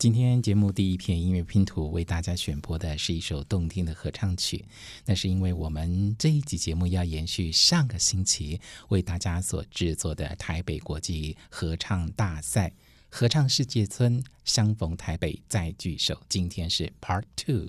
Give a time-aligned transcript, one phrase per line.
[0.00, 4.64] 今天节目第一篇音乐拼图为大家选播的是一首动听的合唱曲，
[5.04, 12.72] 那是因为我们这一集节目要延续上个星期为大家所制作的台北国际合唱大赛——
[13.12, 16.18] 合唱世界村，相逢台北再聚首。
[16.30, 17.68] 今天是 Part Two。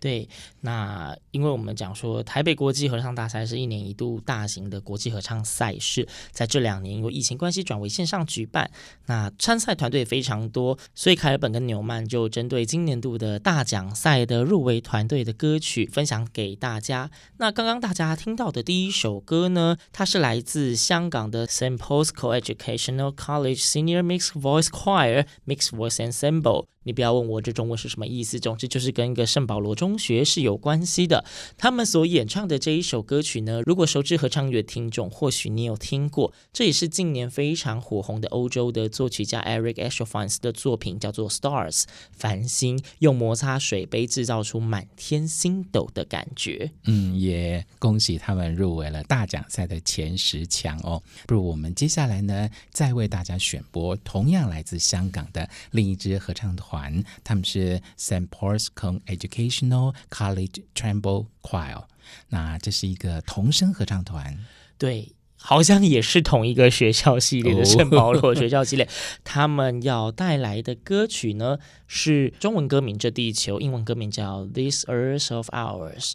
[0.00, 0.28] 对，
[0.60, 8.70] 那因为我们讲说，台北国际合唱大赛是一年一度大型的国际合唱赛事，在这两年因为疫情关系转为线上举办。
[9.06, 17.10] 那参赛团队非常多，所以凯尔本跟纽曼就针对今年度的大奖赛的入围团队的歌曲分享给大家。
[17.38, 21.76] 那刚刚大家听到的第一首歌呢，它是来自香港的 St.
[21.76, 26.66] Paul's Co-educational College Senior Mixed Voice Choir Mixed Voice Ensemble。
[26.88, 31.22] 你不要问我这中文是什么意思，总之就是跟一个圣保罗中学是有关系的。
[31.58, 46.70] 他们所演唱的这一首歌曲呢，如果熟知合唱乐听众，或许你有听过，这也是近年非常火红的欧洲的作曲家 Eric Eschenfans 的作品，叫做《Stars》繁星，用摩擦水杯制造出满天星斗的感觉。
[46.84, 51.02] 嗯，也恭喜他们入围了大奖赛的前十强哦。
[51.26, 56.77] 不如我们接下来呢，再为大家选播同样来自香港的另一支合唱团。
[56.78, 61.84] 团，他们是 Saint Paul's Cone Educational College Tremble Choir。
[62.28, 64.38] 那这是一个童声合唱团，
[64.78, 68.88] 对，好像也是同一个学校系列的圣保罗学校系列。
[69.24, 76.12] 他们要带来的歌曲呢，是中文歌名《这地球》，英文歌名叫《This Earth of Ours》。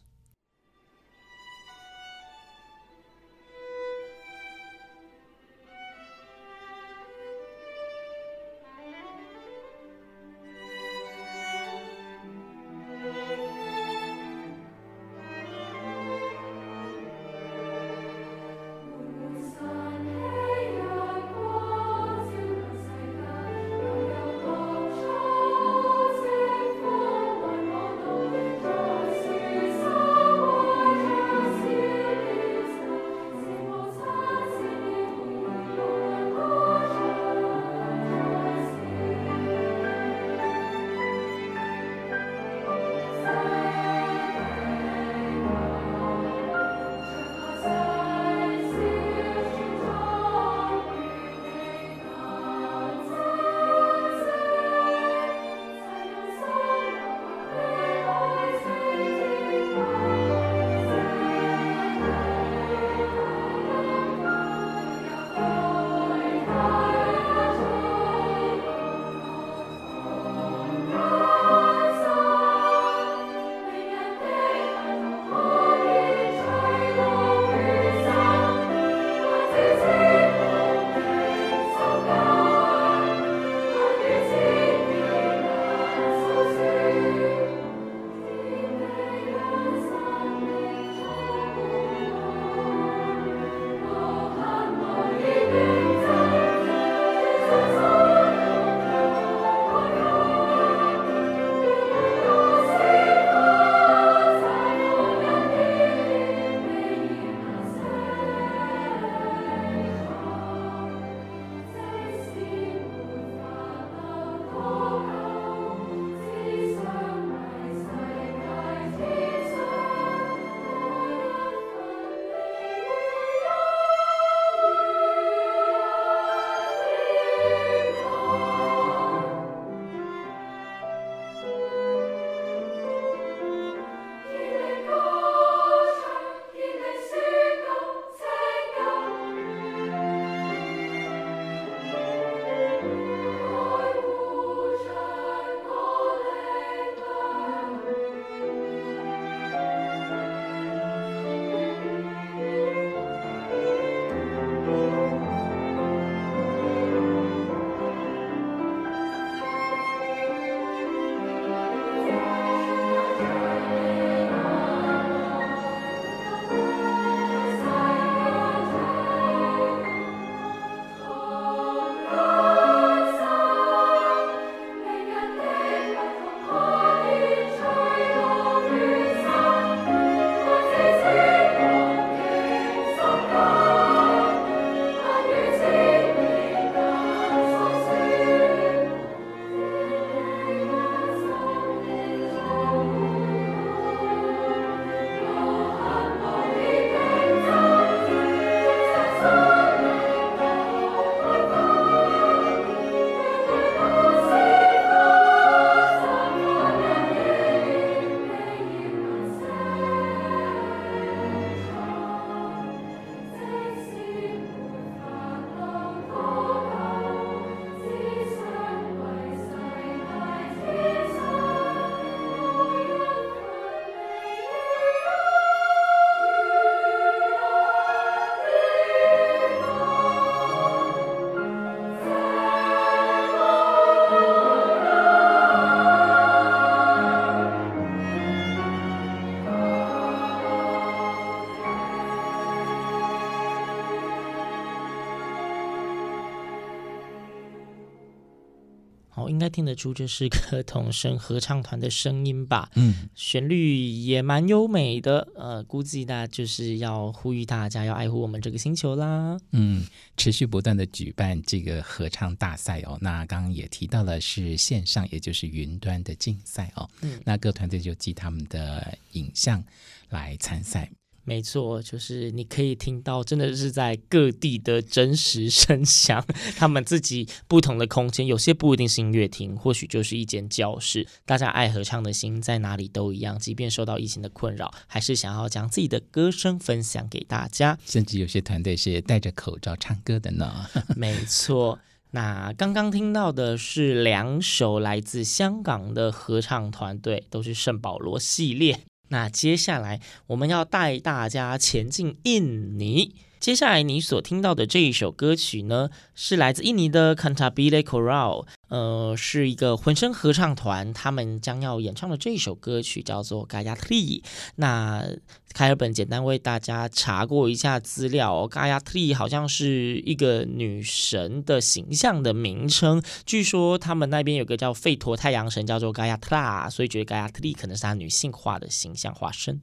[249.30, 252.70] 应该听得出这是个童声合唱团的声音吧？
[252.76, 255.28] 嗯，旋律也蛮优美的。
[255.36, 259.38] 呃，估计大家就是要呼吁大家要爱护我们这个星球啦。
[259.52, 259.86] 嗯，
[260.18, 262.98] 持续不断的举办这个合唱大赛哦。
[263.02, 266.90] 那刚刚也提到了是线上，也就是云端的竞赛哦。
[267.02, 269.64] 嗯，那各团队就寄他们的影像
[270.10, 270.90] 来参赛。
[271.26, 276.26] 没错，就是你可以听到，真的是在各地的真实声响，
[276.58, 281.08] 他们自己不同的空间，有些不一定是音乐厅，或许就是一间教室。
[281.26, 287.78] 大家爱合唱的心在哪里都一样，即便受到疫情的困扰，还是想要将自己的歌声分享给大家。
[287.86, 290.66] 甚至有些团队是戴着口罩唱歌的呢。
[290.98, 291.80] 没错，
[292.12, 298.82] 那刚刚听到的是两首来自香港的合唱团队，都是圣保罗系列。
[299.14, 303.16] 那接下来我们要带大家前进印尼。
[303.44, 314.24] 接下来你所听到的这一首歌曲呢，是来自印尼的 Cantabile Coral，呃，是一个混声合唱团，他们将要演唱的这一首歌曲叫做 Gayatri。
[314.56, 315.06] 那
[315.54, 329.60] 凯尔本简单为大家查过一下资料哦，Gayatri 好像是一个女神的形象的名称，据说他们那边有个叫费陀太阳神叫做 Gayatra，所以觉得 Gayatri 可能是她女性化的形象化身。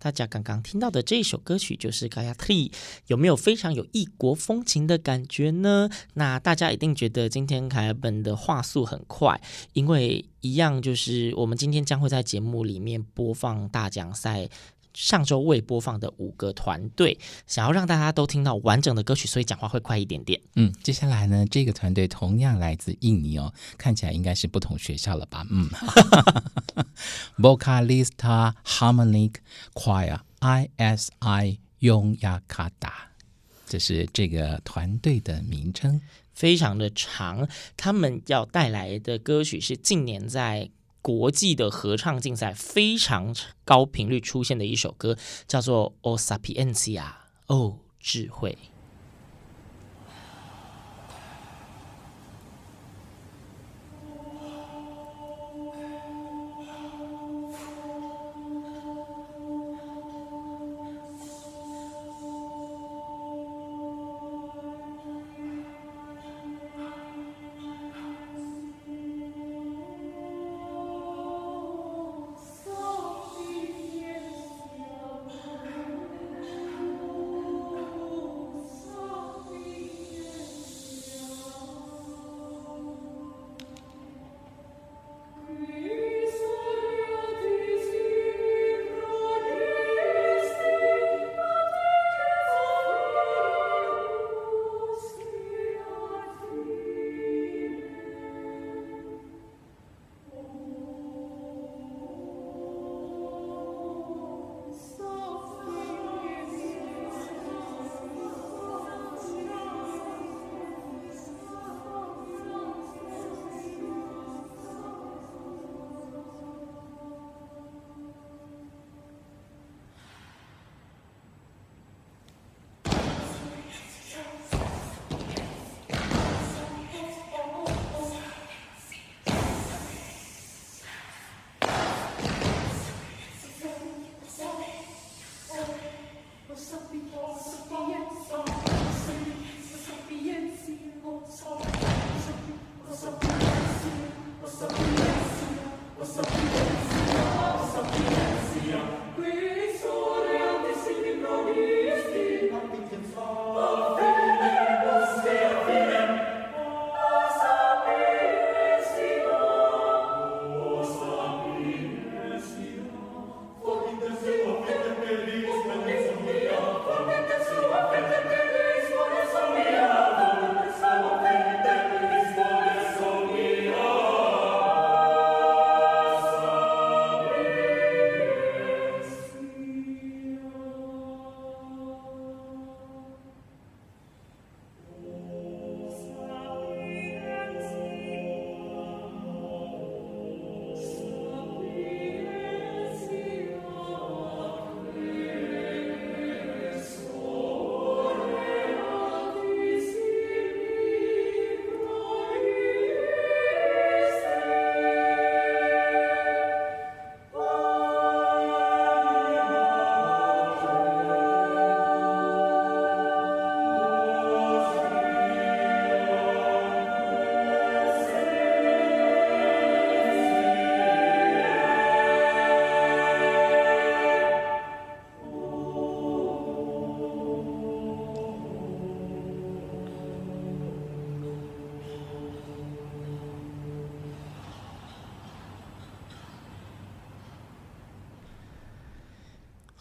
[0.00, 2.70] 大家刚刚听到的这一首歌曲就是《Gayatri》，
[3.08, 5.90] 有没有非常有异国风情的感觉呢？
[6.14, 9.38] 那大家一定觉得今天凯尔本的话速很快，
[9.74, 14.48] 因为一样就是我们今天将会在节目里面播放大奖赛。
[14.92, 20.40] 上周未播放的五个团队，想要让大家都听到完整的歌曲，所以讲话会快一点点。
[20.56, 25.46] 嗯，接下来呢，这个团队同样来自印尼哦，看起来应该是不同学校了吧？
[25.50, 25.70] 嗯，
[27.38, 29.34] Vocalista Harmonic
[29.74, 32.92] Choir（ISI Yogyakarta），
[33.66, 36.00] 这是这个团队的名称，
[36.34, 37.48] 非常的长。
[37.76, 40.70] 他们要带来的歌曲是近年在。
[41.02, 45.16] 国际的合唱竞赛非常高频率出现的一首歌，
[45.46, 47.02] 叫做《O Sapientia》，
[47.46, 48.58] 哦，智慧。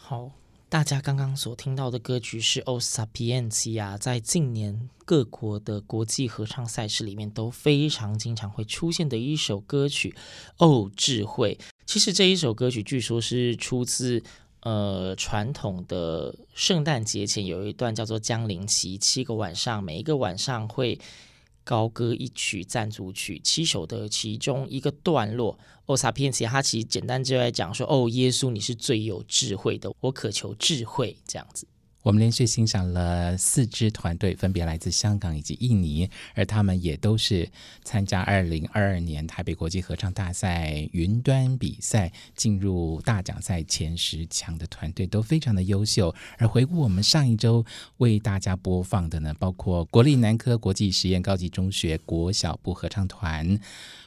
[0.10, 0.32] 好，
[0.70, 10.16] 大家刚刚所听到的歌曲是《O Sapientia》，在近年各国的国际合唱赛事里面都非常经常会出现的一首歌曲。
[10.58, 11.60] 哦，智慧！
[11.86, 14.24] 其实这一首歌曲据说是出自
[14.62, 20.98] 呃传统的圣诞节前有一段叫做降临期，七个晚上，每一个晚上会。
[21.70, 25.56] 高歌一曲赞助曲七首的其中一个段落，
[25.86, 31.68] 哦，萨皮恩西，他其实简单就在讲说，哦，耶稣你是最有智慧的，我渴求智慧这样子。
[32.02, 37.50] 我们连续欣赏了四支团队，分别来自香港以及印尼，而他们也都是
[37.84, 46.16] 参加二零二二年台北国际合唱大赛云端比赛进入大奖赛前十强的团队，都非常的优秀。
[46.38, 47.66] 而回顾我们上一周
[47.98, 53.60] 为大家播放的呢，包括国立南科国际实验高级中学国小部合唱团、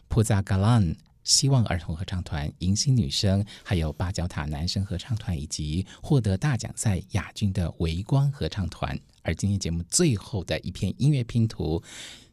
[0.09, 0.96] 普扎嘎兰。
[1.24, 8.98] 希望儿童合唱团、迎新女生，还有八角塔男生合唱团，以及获得大奖赛亚军的维光合唱团。
[9.22, 11.82] 而今天节目最后的一片音乐拼图，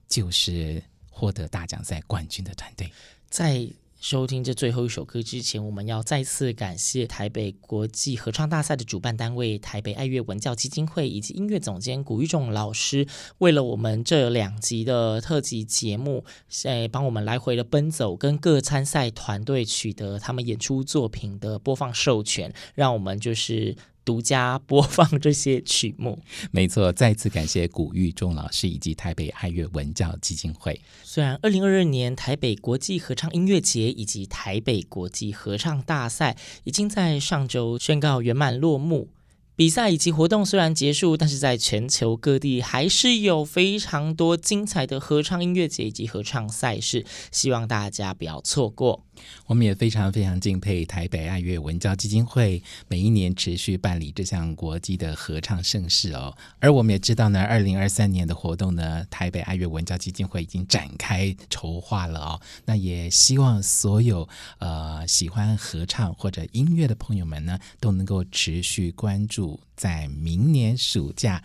[0.07, 2.91] 就是获得大奖赛冠军的团队。
[3.29, 3.67] 在
[3.99, 13.05] 收听这最后一首歌之前，我们要再次感谢台北国际合唱大赛的主办单位台北爱乐文教基金会以及音乐总监古玉仲老师，
[13.39, 23.75] 为了我们这两集的特辑节目，在帮我们来回的奔走，跟各参赛团队取得他们演出作品的播放授权，让我们就是。
[24.03, 26.19] 独家播放这些曲目，
[26.51, 26.91] 没错。
[26.91, 30.79] 再次感谢古玉仲老师以及台北爱乐文教基金会。
[31.03, 39.09] 虽然二零二二年台北国际合唱音乐节以及台北国际合唱大赛已经在上周宣告圆满落幕。
[39.55, 49.03] 比赛以及活动虽然结束，但是在全球各地还是有非常多精彩的合唱音乐节以及合唱赛事，希望大家不要错过。
[49.45, 56.35] 我们也非常非常敬佩台北爱乐文教基金会每一年持续办理这项国际的合唱盛事哦。
[56.59, 62.41] 而我们也知道呢，二零二三年的活动呢，台北爱乐文教基金会已经展开筹划了哦。
[62.65, 64.27] 那也希望所有
[64.59, 69.59] 呃喜欢合唱或者音乐的朋友们呢，都能够持续关注。
[69.75, 71.41] 在明年暑假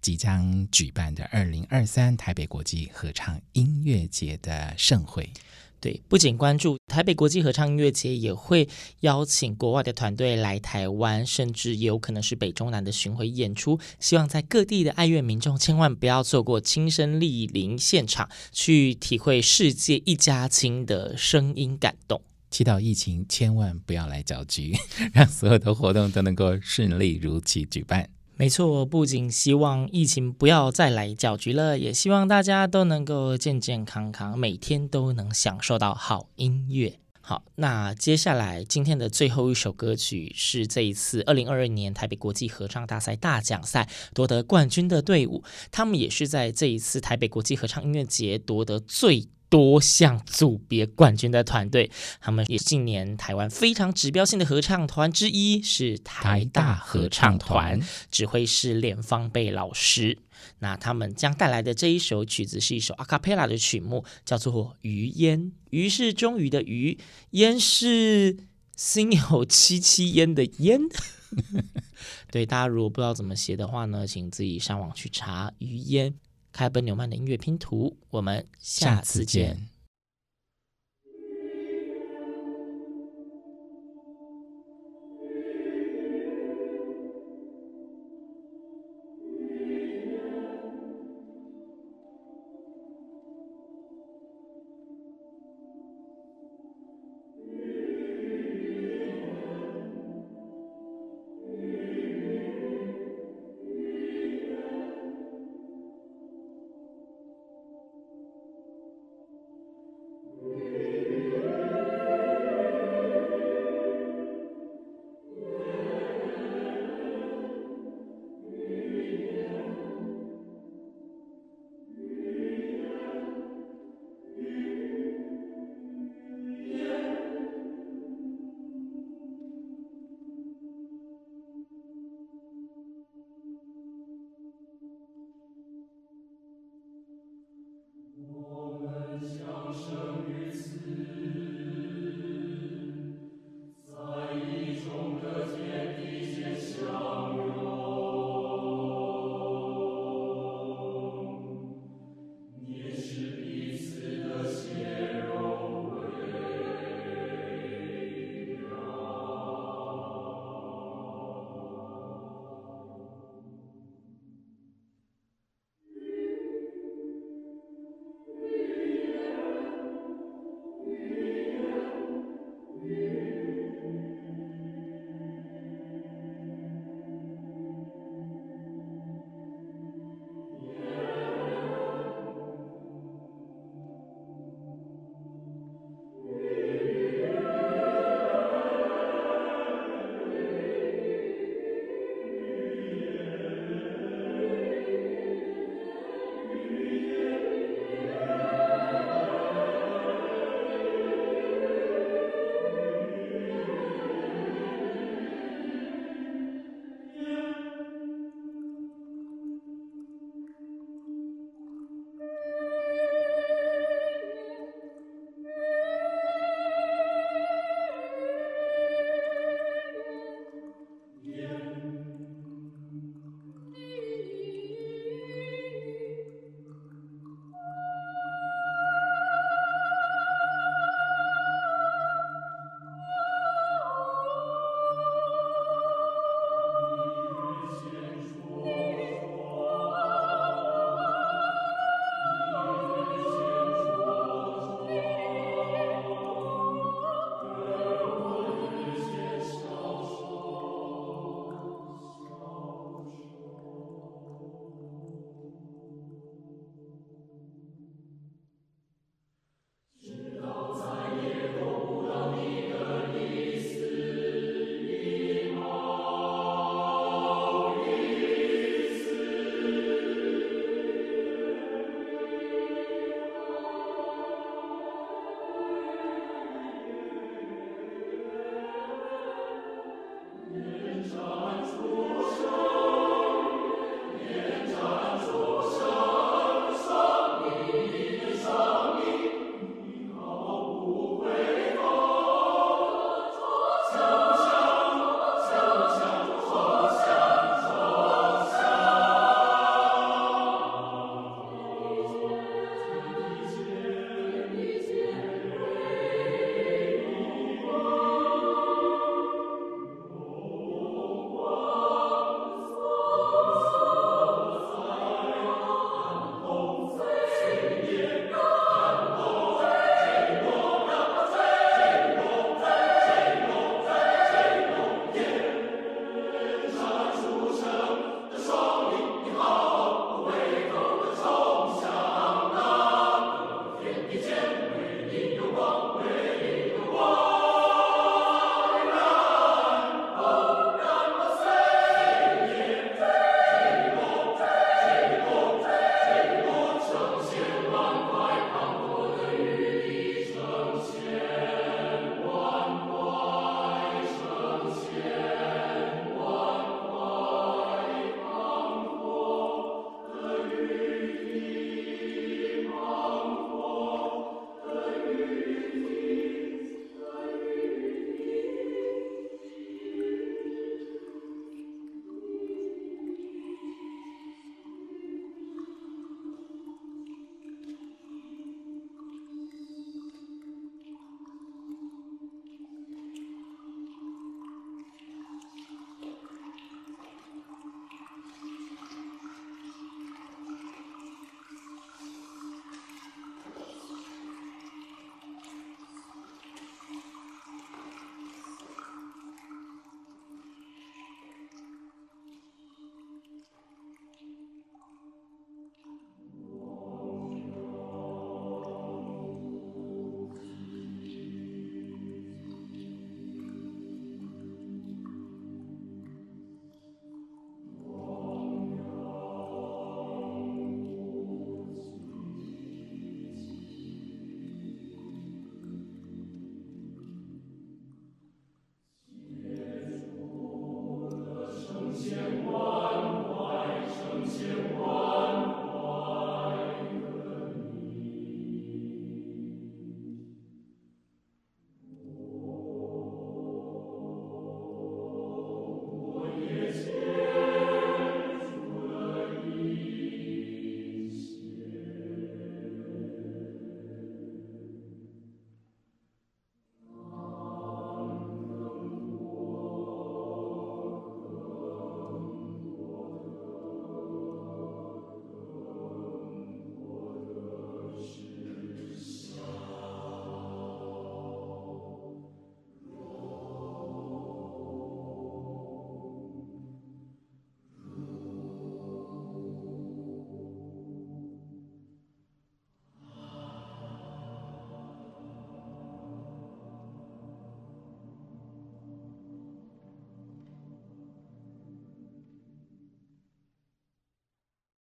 [0.00, 5.28] 即将举办的二零二三台北国际合唱音乐节的盛会，
[5.84, 8.66] 对，不仅关注台北国际合唱音乐节，也会
[9.00, 13.78] 邀请国外的团队来台湾，甚至也有可能是北中南的巡回演出。
[14.00, 22.22] 希望在各地的爱乐民众千万不要错过，亲身莅临现场，去体会世界一家亲的声音感动。
[22.50, 24.74] 祈祷疫情千万不要来搅局，
[25.12, 28.08] 让所有的活动都能够顺利如期举办。
[28.36, 36.98] 没错，不仅希望疫情不要再来搅局了，也希望大家都能够健健康康，每天都能享受到好音乐。
[37.20, 51.88] 好，那接下来今天的最后一首歌曲是这一次二零二二年台北国际合唱大赛大奖赛夺得冠军的队伍，他们也是在这一次台北国际合唱音乐节夺得最多项组别冠军的团队，
[52.20, 60.18] 他们也近年台湾非常指标性的合唱团之一，是台大合唱团，指挥是连芳贝老师。
[60.58, 65.40] 那他们将带来的这一首曲子是一首阿卡贝拉的曲目，叫做《鱼烟》。
[65.70, 66.98] 鱼是终于的鱼，
[67.30, 68.36] 烟是
[68.74, 70.80] 心有戚戚焉的烟。
[72.32, 76.10] 对，大家如果不知道怎么写的话呢，请自己上网去查《鱼烟》。
[76.54, 79.73] 开本纽曼的音乐拼图，我们下次见。